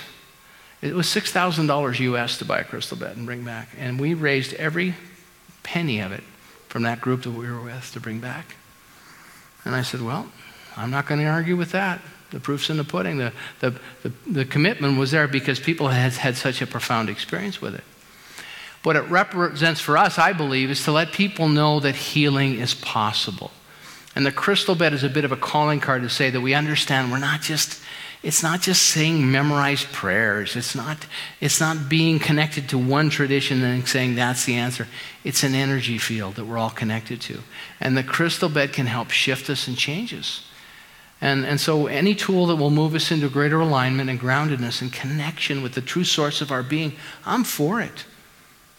[0.82, 3.70] it was $6,000 US to buy a crystal bed and bring back.
[3.78, 4.96] And we raised every
[5.62, 6.24] penny of it
[6.70, 8.56] from that group that we were with to bring back.
[9.64, 10.28] And I said, Well,
[10.76, 12.02] I'm not going to argue with that.
[12.32, 13.20] The proof's in the pudding.
[13.20, 17.62] The, the, the, the, commitment was there because people had had such a profound experience
[17.62, 17.84] with it.
[18.82, 22.74] What it represents for us, I believe, is to let people know that healing is
[22.74, 23.52] possible.
[24.16, 26.56] And the crystal bed is a bit of a calling card to say that we
[26.56, 27.83] understand we're not just
[28.24, 30.56] it's not just saying memorized prayers.
[30.56, 31.06] It's not,
[31.42, 34.88] it's not being connected to one tradition and saying that's the answer.
[35.26, 37.40] It's an energy field that we're all connected to.
[37.82, 40.48] And the crystal bed can help shift us and change us.
[41.20, 44.92] And, and so, any tool that will move us into greater alignment and groundedness and
[44.92, 46.94] connection with the true source of our being,
[47.26, 48.06] I'm for it.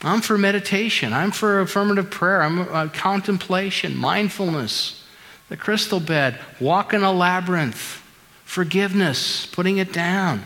[0.02, 1.14] I'm for meditation.
[1.14, 2.42] I'm for affirmative prayer.
[2.42, 5.02] I'm uh, contemplation, mindfulness,
[5.48, 8.03] the crystal bed, walk in a labyrinth
[8.44, 10.44] forgiveness, putting it down.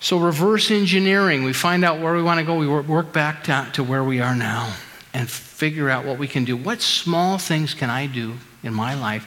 [0.00, 3.68] So, reverse engineering, we find out where we want to go, we work back to,
[3.74, 4.74] to where we are now
[5.14, 6.56] and figure out what we can do.
[6.56, 9.26] What small things can I do in my life?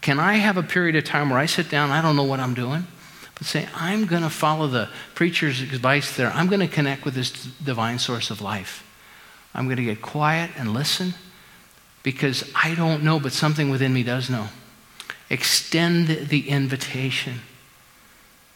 [0.00, 2.40] Can I have a period of time where I sit down, I don't know what
[2.40, 2.86] I'm doing,
[3.34, 6.30] but say, I'm going to follow the preacher's advice there.
[6.30, 8.82] I'm going to connect with this divine source of life.
[9.54, 11.14] I'm going to get quiet and listen
[12.02, 14.48] because I don't know, but something within me does know.
[15.34, 17.40] Extend the invitation.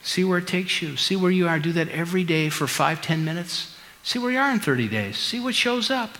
[0.01, 0.97] See where it takes you.
[0.97, 1.59] See where you are.
[1.59, 3.75] Do that every day for five, ten minutes.
[4.05, 5.17] See where you are in 30 days.
[5.17, 6.11] See what shows up.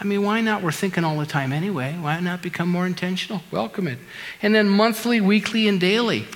[0.00, 0.62] I mean, why not?
[0.62, 1.96] We're thinking all the time anyway.
[2.00, 3.42] Why not become more intentional?
[3.50, 3.98] Welcome it.
[4.42, 6.26] And then monthly, weekly, and daily.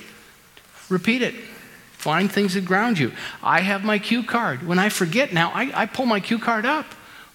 [0.89, 1.33] Repeat it.
[1.93, 3.13] Find things that ground you.
[3.41, 4.67] I have my cue card.
[4.67, 6.87] When I forget now, I, I pull my cue card up.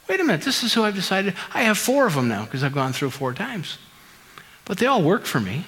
[0.07, 1.35] Wait a minute, this is who I've decided.
[1.55, 3.79] I have four of them now because I've gone through four times
[4.69, 5.65] but they all work for me.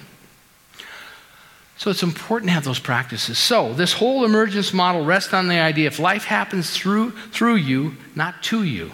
[1.81, 3.39] So it's important to have those practices.
[3.39, 7.95] So this whole emergence model rests on the idea if life happens through, through you,
[8.13, 8.91] not to you.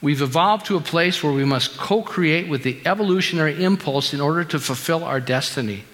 [0.00, 4.22] We've evolved to a place where we must co create with the evolutionary impulse in
[4.22, 5.84] order to fulfill our destiny.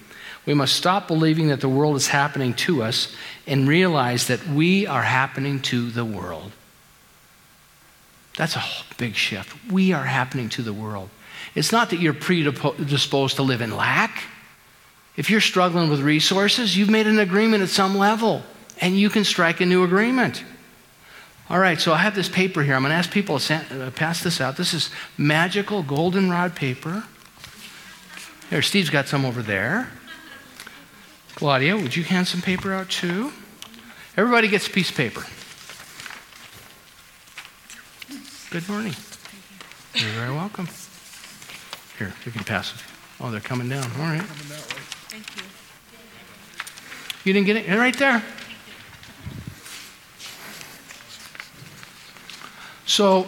[0.45, 3.13] We must stop believing that the world is happening to us
[3.45, 6.53] and realize that we are happening to the world.
[8.37, 8.63] That's a
[8.97, 9.53] big shift.
[9.69, 11.09] We are happening to the world.
[11.55, 14.23] It's not that you're predisposed to live in lack.
[15.17, 18.43] If you're struggling with resources, you've made an agreement at some level,
[18.79, 20.43] and you can strike a new agreement.
[21.49, 22.75] All right, so I have this paper here.
[22.75, 24.55] I'm going to ask people to uh, pass this out.
[24.55, 27.03] This is magical goldenrod paper.
[28.49, 29.89] Here, Steve's got some over there.
[31.35, 33.33] Claudia, would you hand some paper out too?
[34.15, 35.25] Everybody gets a piece of paper.
[38.49, 38.95] Good morning.
[39.95, 40.67] You're very welcome.
[41.97, 42.81] Here, you can pass it.
[43.19, 43.83] Oh, they're coming down.
[43.99, 44.23] All right.
[45.11, 45.43] Thank you.
[47.25, 47.77] You didn't get it?
[47.77, 48.23] Right there.
[52.85, 53.27] So,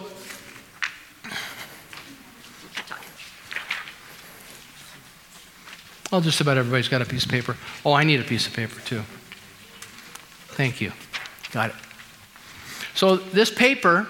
[6.10, 7.54] well, just about everybody's got a piece of paper.
[7.84, 9.02] Oh, I need a piece of paper too.
[10.56, 10.90] Thank you.
[11.52, 11.76] Got it.
[12.94, 14.06] So, this paper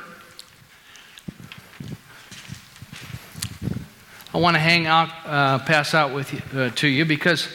[4.32, 7.48] I want to hang out, uh, pass out with you, uh, to you because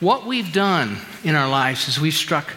[0.00, 2.52] what we've done in our lives is we've struck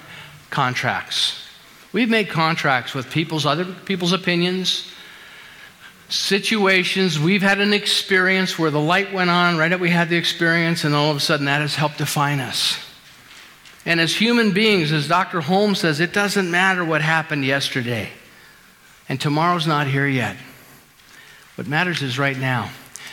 [0.49, 1.47] contracts.
[1.91, 4.91] We've made contracts with people's other people's opinions,
[6.09, 7.19] situations.
[7.19, 10.83] We've had an experience where the light went on right at we had the experience,
[10.83, 12.77] and all of a sudden that has helped define us.
[13.85, 15.41] And as human beings, as Dr.
[15.41, 18.09] Holmes says, it doesn't matter what happened yesterday,
[19.09, 20.37] and tomorrow's not here yet.
[21.55, 22.69] What matters is right now.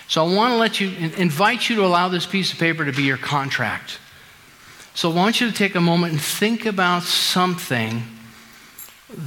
[0.09, 2.93] So I want to let you invite you to allow this piece of paper to
[2.93, 3.99] be your contract.
[4.99, 8.03] So I want you to take a moment and think about something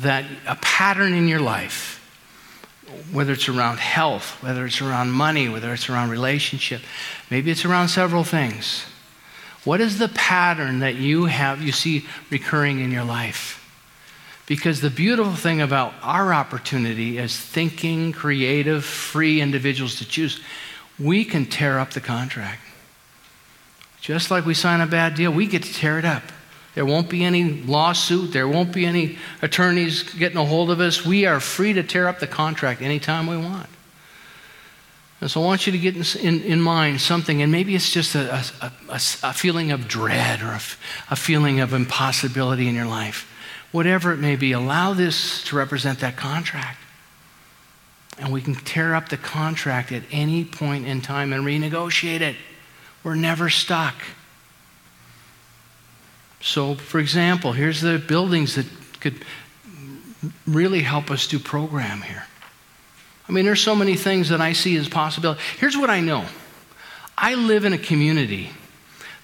[0.02, 1.98] that a pattern in your life,
[3.14, 6.82] whether it's around health, whether it's around money, whether it's around relationship,
[7.30, 8.84] maybe it's around several things.
[9.64, 13.66] What is the pattern that you have you see recurring in your life?
[14.48, 20.42] Because the beautiful thing about our opportunity as thinking, creative, free individuals to choose,
[21.00, 22.62] we can tear up the contract.
[24.02, 26.24] Just like we sign a bad deal, we get to tear it up.
[26.76, 28.34] There won't be any lawsuit.
[28.34, 31.06] There won't be any attorneys getting a hold of us.
[31.06, 33.68] We are free to tear up the contract anytime we want.
[35.20, 37.92] And so I want you to get in, in, in mind something, and maybe it's
[37.92, 40.58] just a, a, a, a feeling of dread or
[41.12, 43.28] a feeling of impossibility in your life
[43.72, 46.78] whatever it may be, allow this to represent that contract.
[48.20, 52.36] And we can tear up the contract at any point in time and renegotiate it.
[53.04, 53.96] We're never stuck.
[56.42, 58.66] So, for example, here's the buildings that
[59.00, 59.24] could
[60.48, 62.24] really help us do program here.
[63.28, 65.36] I mean, there's so many things that I see as possible.
[65.58, 66.26] Here's what I know
[67.18, 68.50] I live in a community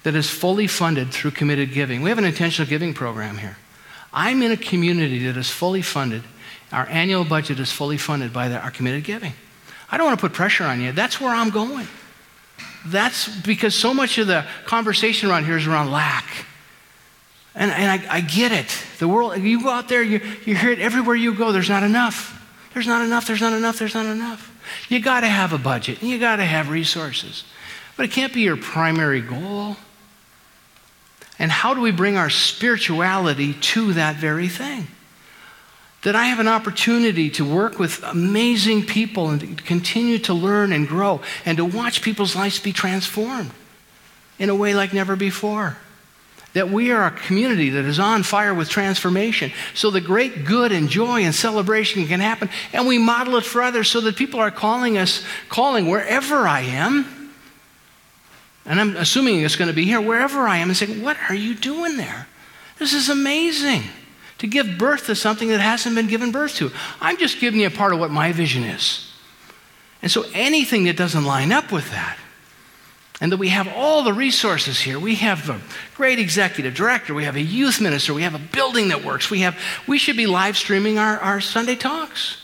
[0.04, 2.02] that is fully funded through committed giving.
[2.02, 3.56] We have an intentional giving program here.
[4.12, 6.22] I'm in a community that is fully funded.
[6.72, 9.32] Our annual budget is fully funded by the, our committed giving.
[9.90, 10.92] I don't want to put pressure on you.
[10.92, 11.86] That's where I'm going.
[12.86, 16.24] That's because so much of the conversation around here is around lack.
[17.54, 18.68] And, and I, I get it.
[18.98, 21.50] The world, you go out there, you, you hear it everywhere you go.
[21.52, 22.34] There's not enough.
[22.72, 23.26] There's not enough.
[23.26, 23.78] There's not enough.
[23.78, 24.54] There's not enough.
[24.88, 27.44] You got to have a budget and you got to have resources.
[27.96, 29.76] But it can't be your primary goal.
[31.38, 34.86] And how do we bring our spirituality to that very thing?
[36.02, 40.72] That I have an opportunity to work with amazing people and to continue to learn
[40.72, 43.50] and grow and to watch people's lives be transformed
[44.38, 45.76] in a way like never before.
[46.54, 49.52] That we are a community that is on fire with transformation.
[49.74, 52.48] So the great good and joy and celebration can happen.
[52.72, 56.60] And we model it for others so that people are calling us, calling wherever I
[56.60, 57.18] am
[58.68, 61.34] and I'm assuming it's going to be here, wherever I am, and saying, What are
[61.34, 62.28] you doing there?
[62.78, 63.82] This is amazing
[64.38, 66.70] to give birth to something that hasn't been given birth to.
[67.00, 69.12] I'm just giving you a part of what my vision is.
[70.00, 72.18] And so anything that doesn't line up with that,
[73.20, 74.98] and that we have all the resources here.
[74.98, 75.60] We have a
[75.96, 77.14] great executive director.
[77.14, 78.14] We have a youth minister.
[78.14, 79.28] We have a building that works.
[79.28, 79.58] We, have,
[79.88, 82.40] we should be live streaming our, our Sunday talks.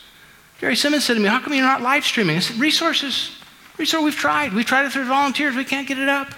[0.61, 2.37] Gary Simmons said to me, How come you're not live streaming?
[2.37, 3.31] I said, Resources.
[3.85, 4.53] So we've tried.
[4.53, 5.55] We've tried it through volunteers.
[5.55, 6.35] We can't get it up.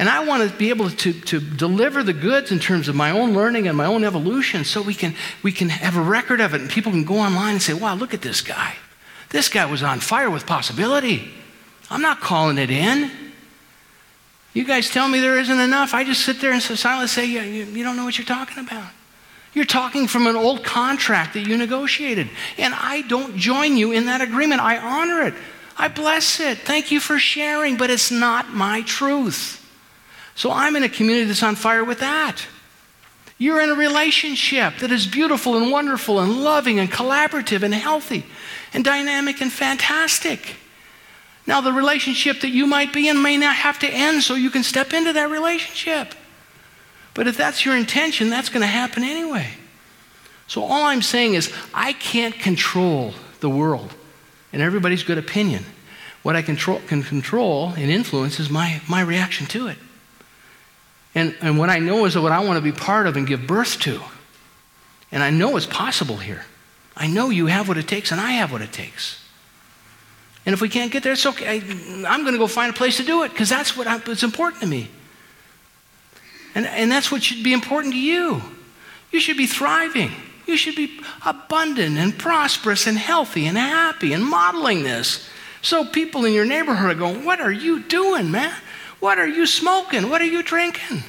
[0.00, 3.10] And I want to be able to, to deliver the goods in terms of my
[3.10, 6.54] own learning and my own evolution so we can, we can have a record of
[6.54, 8.76] it and people can go online and say, wow, look at this guy.
[9.28, 11.30] This guy was on fire with possibility.
[11.90, 13.10] I'm not calling it in.
[14.54, 15.92] You guys tell me there isn't enough.
[15.92, 18.64] I just sit there and silently say, you, you, you don't know what you're talking
[18.64, 18.88] about.
[19.52, 22.30] You're talking from an old contract that you negotiated.
[22.56, 24.62] And I don't join you in that agreement.
[24.62, 25.34] I honor it.
[25.76, 26.56] I bless it.
[26.56, 29.58] Thank you for sharing, but it's not my truth.
[30.34, 32.46] So I'm in a community that's on fire with that.
[33.38, 38.26] You're in a relationship that is beautiful and wonderful and loving and collaborative and healthy
[38.74, 40.56] and dynamic and fantastic.
[41.46, 44.50] Now, the relationship that you might be in may not have to end so you
[44.50, 46.14] can step into that relationship.
[47.14, 49.48] But if that's your intention, that's going to happen anyway.
[50.46, 53.94] So, all I'm saying is, I can't control the world
[54.52, 55.64] and everybody's good opinion.
[56.22, 59.78] What I control, can control and influence is my, my reaction to it.
[61.14, 63.46] And, and what I know is what I want to be part of and give
[63.46, 64.00] birth to.
[65.10, 66.44] And I know it's possible here.
[66.96, 69.20] I know you have what it takes, and I have what it takes.
[70.46, 71.46] And if we can't get there, it's okay.
[71.46, 74.00] I, am going to go find a place to do it because that's what I,
[74.06, 74.88] it's important to me.
[76.54, 78.42] And, and that's what should be important to you.
[79.12, 80.10] You should be thriving.
[80.46, 85.28] You should be abundant and prosperous and healthy and happy and modeling this.
[85.62, 88.54] So people in your neighborhood are going, What are you doing, man?
[89.00, 90.08] What are you smoking?
[90.08, 91.02] What are you drinking?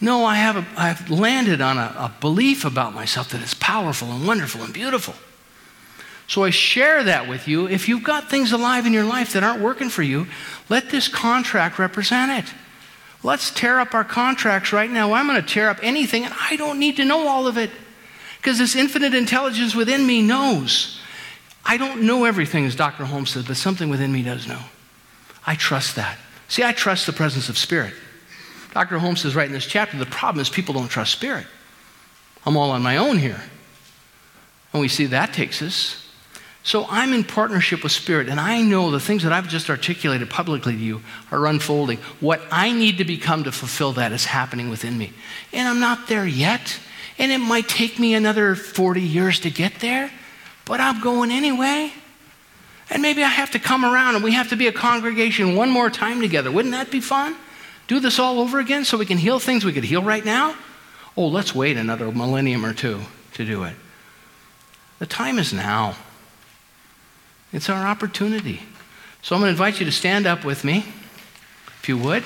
[0.00, 4.12] No, I have a, I've landed on a, a belief about myself that is powerful
[4.12, 5.14] and wonderful and beautiful.
[6.28, 7.66] So I share that with you.
[7.66, 10.26] If you've got things alive in your life that aren't working for you,
[10.68, 12.54] let this contract represent it.
[13.22, 15.14] Let's tear up our contracts right now.
[15.14, 17.70] I'm going to tear up anything, and I don't need to know all of it.
[18.36, 21.00] Because this infinite intelligence within me knows.
[21.64, 23.06] I don't know everything, as Dr.
[23.06, 24.60] Holmes said, but something within me does know.
[25.46, 26.18] I trust that.
[26.48, 27.94] See, I trust the presence of spirit.
[28.72, 28.98] Dr.
[28.98, 31.46] Holmes says right in this chapter the problem is people don't trust spirit.
[32.44, 33.40] I'm all on my own here.
[34.72, 36.08] And we see that takes us.
[36.62, 40.28] So I'm in partnership with Spirit, and I know the things that I've just articulated
[40.28, 41.96] publicly to you are unfolding.
[42.20, 45.14] What I need to become to fulfill that is happening within me.
[45.52, 46.78] And I'm not there yet.
[47.18, 50.10] And it might take me another 40 years to get there,
[50.66, 51.90] but I'm going anyway.
[52.90, 55.70] And maybe I have to come around and we have to be a congregation one
[55.70, 56.50] more time together.
[56.50, 57.36] Wouldn't that be fun?
[57.88, 60.54] do this all over again so we can heal things we could heal right now?
[61.16, 63.00] Oh, let's wait another millennium or two
[63.34, 63.74] to do it.
[65.00, 65.96] The time is now.
[67.52, 68.60] It's our opportunity.
[69.22, 70.84] So I'm going to invite you to stand up with me,
[71.80, 72.22] if you would.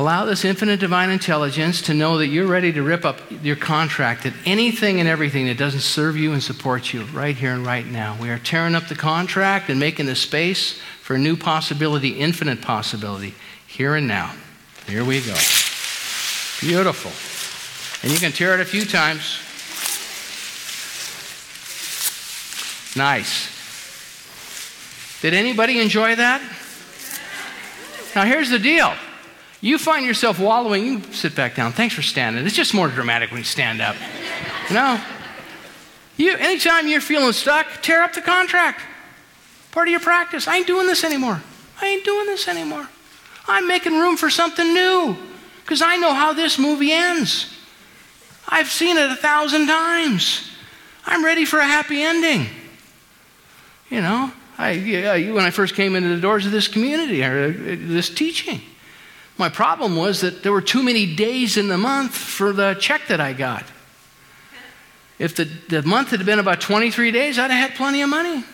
[0.00, 4.24] Allow this infinite divine intelligence to know that you're ready to rip up your contract
[4.24, 7.84] at anything and everything that doesn't serve you and support you right here and right
[7.84, 8.16] now.
[8.18, 12.62] We are tearing up the contract and making the space for a new possibility, infinite
[12.62, 13.34] possibility,
[13.66, 14.34] here and now.
[14.86, 15.34] Here we go.
[16.66, 17.12] Beautiful.
[18.02, 19.36] And you can tear it a few times.
[22.96, 23.50] Nice.
[25.20, 26.40] Did anybody enjoy that?
[28.14, 28.94] Now, here's the deal.
[29.60, 31.72] You find yourself wallowing, you sit back down.
[31.72, 32.46] Thanks for standing.
[32.46, 33.96] It's just more dramatic when you stand up.
[34.68, 35.00] You know?
[36.16, 38.80] You, anytime you're feeling stuck, tear up the contract.
[39.70, 40.48] Part of your practice.
[40.48, 41.42] I ain't doing this anymore.
[41.80, 42.88] I ain't doing this anymore.
[43.46, 45.16] I'm making room for something new
[45.62, 47.56] because I know how this movie ends.
[48.48, 50.50] I've seen it a thousand times.
[51.06, 52.46] I'm ready for a happy ending.
[53.88, 57.46] You know, I, yeah, when I first came into the doors of this community or
[57.48, 58.60] uh, this teaching,
[59.40, 63.08] my problem was that there were too many days in the month for the check
[63.08, 63.64] that I got.
[65.18, 68.44] If the, the month had been about 23 days, I'd have had plenty of money.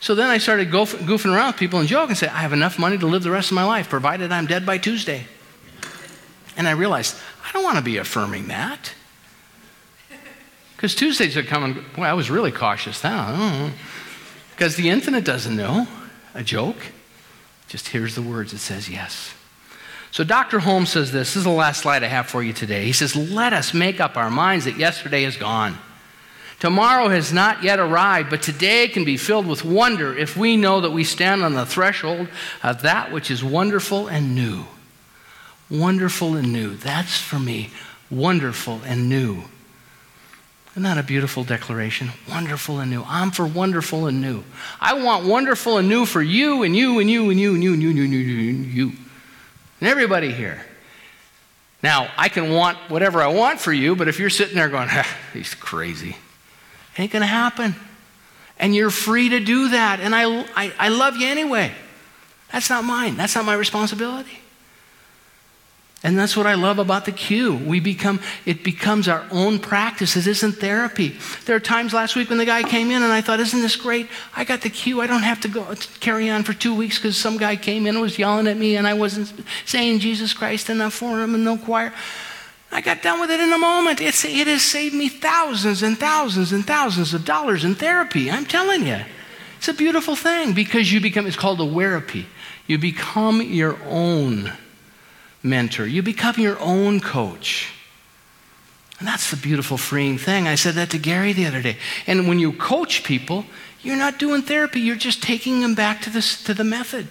[0.00, 2.52] So then I started goof, goofing around with people and joking and say, I have
[2.52, 5.26] enough money to live the rest of my life, provided I'm dead by Tuesday.
[6.56, 7.16] And I realized,
[7.46, 8.94] I don't want to be affirming that.
[10.76, 11.84] Because Tuesdays are coming.
[11.98, 13.70] Well, I was really cautious now.
[14.52, 15.86] Because the infinite doesn't know
[16.34, 16.78] a joke.
[17.68, 19.34] Just hears the words, it says yes.
[20.12, 20.58] So Dr.
[20.58, 21.28] Holmes says this.
[21.28, 22.84] This is the last slide I have for you today.
[22.84, 25.78] He says, Let us make up our minds that yesterday is gone.
[26.58, 30.82] Tomorrow has not yet arrived, but today can be filled with wonder if we know
[30.82, 32.28] that we stand on the threshold
[32.62, 34.66] of that which is wonderful and new.
[35.70, 36.74] Wonderful and new.
[36.74, 37.70] That's for me.
[38.10, 39.44] Wonderful and new.
[40.72, 42.10] Isn't that a beautiful declaration?
[42.28, 43.04] Wonderful and new.
[43.06, 44.44] I'm for wonderful and new.
[44.80, 47.72] I want wonderful and new for you and you and you and you and you
[47.72, 48.50] and you and you and you.
[48.58, 49.09] And you and
[49.88, 50.64] everybody here.
[51.82, 54.88] Now, I can want whatever I want for you, but if you're sitting there going,
[54.90, 56.16] ah, he's crazy,
[56.98, 57.74] ain't going to happen.
[58.58, 60.00] And you're free to do that.
[60.00, 61.72] And I, I, I love you anyway.
[62.52, 64.40] That's not mine, that's not my responsibility.
[66.02, 67.56] And that's what I love about the Q.
[67.56, 70.16] We become, it becomes our own practice.
[70.16, 71.18] It isn't therapy.
[71.44, 73.76] There are times last week when the guy came in and I thought, isn't this
[73.76, 74.08] great?
[74.34, 75.02] I got the Q.
[75.02, 77.86] I don't have to go uh, carry on for two weeks because some guy came
[77.86, 79.30] in and was yelling at me and I wasn't
[79.66, 81.92] saying Jesus Christ enough for him and no choir.
[82.72, 84.00] I got done with it in a moment.
[84.00, 88.30] It's, it has saved me thousands and thousands and thousands of dollars in therapy.
[88.30, 89.00] I'm telling you.
[89.58, 92.26] It's a beautiful thing because you become, it's called a therapy.
[92.66, 94.50] You become your own
[95.42, 95.86] mentor.
[95.86, 97.72] You become your own coach.
[98.98, 100.46] And that's the beautiful, freeing thing.
[100.46, 101.76] I said that to Gary the other day.
[102.06, 103.46] And when you coach people,
[103.82, 107.08] you're not doing therapy, you're just taking them back to, this, to the method.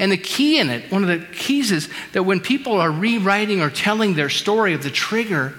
[0.00, 3.60] And the key in it, one of the keys is that when people are rewriting
[3.60, 5.54] or telling their story of the trigger,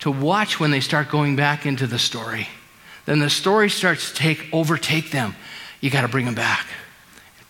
[0.00, 2.48] to watch when they start going back into the story.
[3.06, 5.34] Then the story starts to take overtake them.
[5.80, 6.66] You got to bring them back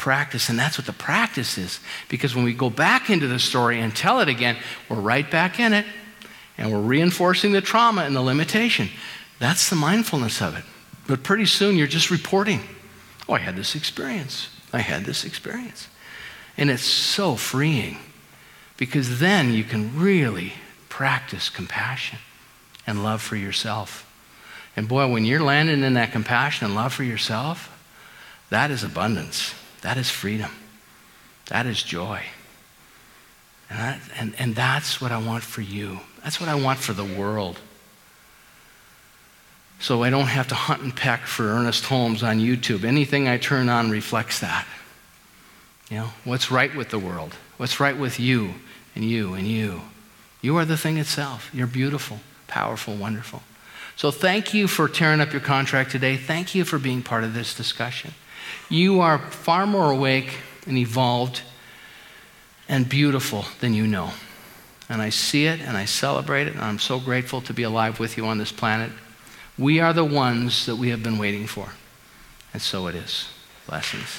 [0.01, 1.79] practice, and that's what the practice is.
[2.09, 4.57] Because when we go back into the story and tell it again,
[4.89, 5.85] we're right back in it,
[6.59, 8.89] and we're reinforcing the trauma and the limitation.
[9.39, 10.65] That's the mindfulness of it.
[11.07, 12.61] But pretty soon you're just reporting,
[13.29, 14.49] oh, I had this experience.
[14.73, 15.89] I had this experience.
[16.57, 17.99] And it's so freeing
[18.77, 20.55] because then you can really
[20.89, 22.19] practice compassion
[22.87, 24.07] and love for yourself.
[24.77, 27.77] And boy, when you're landing in that compassion and love for yourself,
[28.49, 29.55] that is abundance.
[29.83, 30.51] That is freedom.
[31.47, 32.22] That is joy.
[33.68, 36.01] And, that, and, and that's what I want for you.
[36.22, 37.59] That's what I want for the world.
[39.78, 42.85] So I don't have to hunt and peck for Ernest Holmes on YouTube.
[42.85, 44.66] Anything I turn on reflects that.
[45.89, 47.35] You know, what's right with the world?
[47.57, 48.55] What's right with you
[48.95, 49.81] and you and you?
[50.43, 51.51] You are the thing itself.
[51.53, 53.43] You're beautiful, powerful, wonderful.
[53.97, 56.16] So thank you for tearing up your contract today.
[56.16, 58.12] Thank you for being part of this discussion.
[58.71, 61.43] You are far more awake and evolved
[62.68, 64.12] and beautiful than you know.
[64.89, 67.99] And I see it and I celebrate it, and I'm so grateful to be alive
[68.01, 68.93] with you on this planet.
[69.59, 71.71] We are the ones that we have been waiting for.
[72.53, 73.29] And so it is.
[73.66, 74.16] Blessings.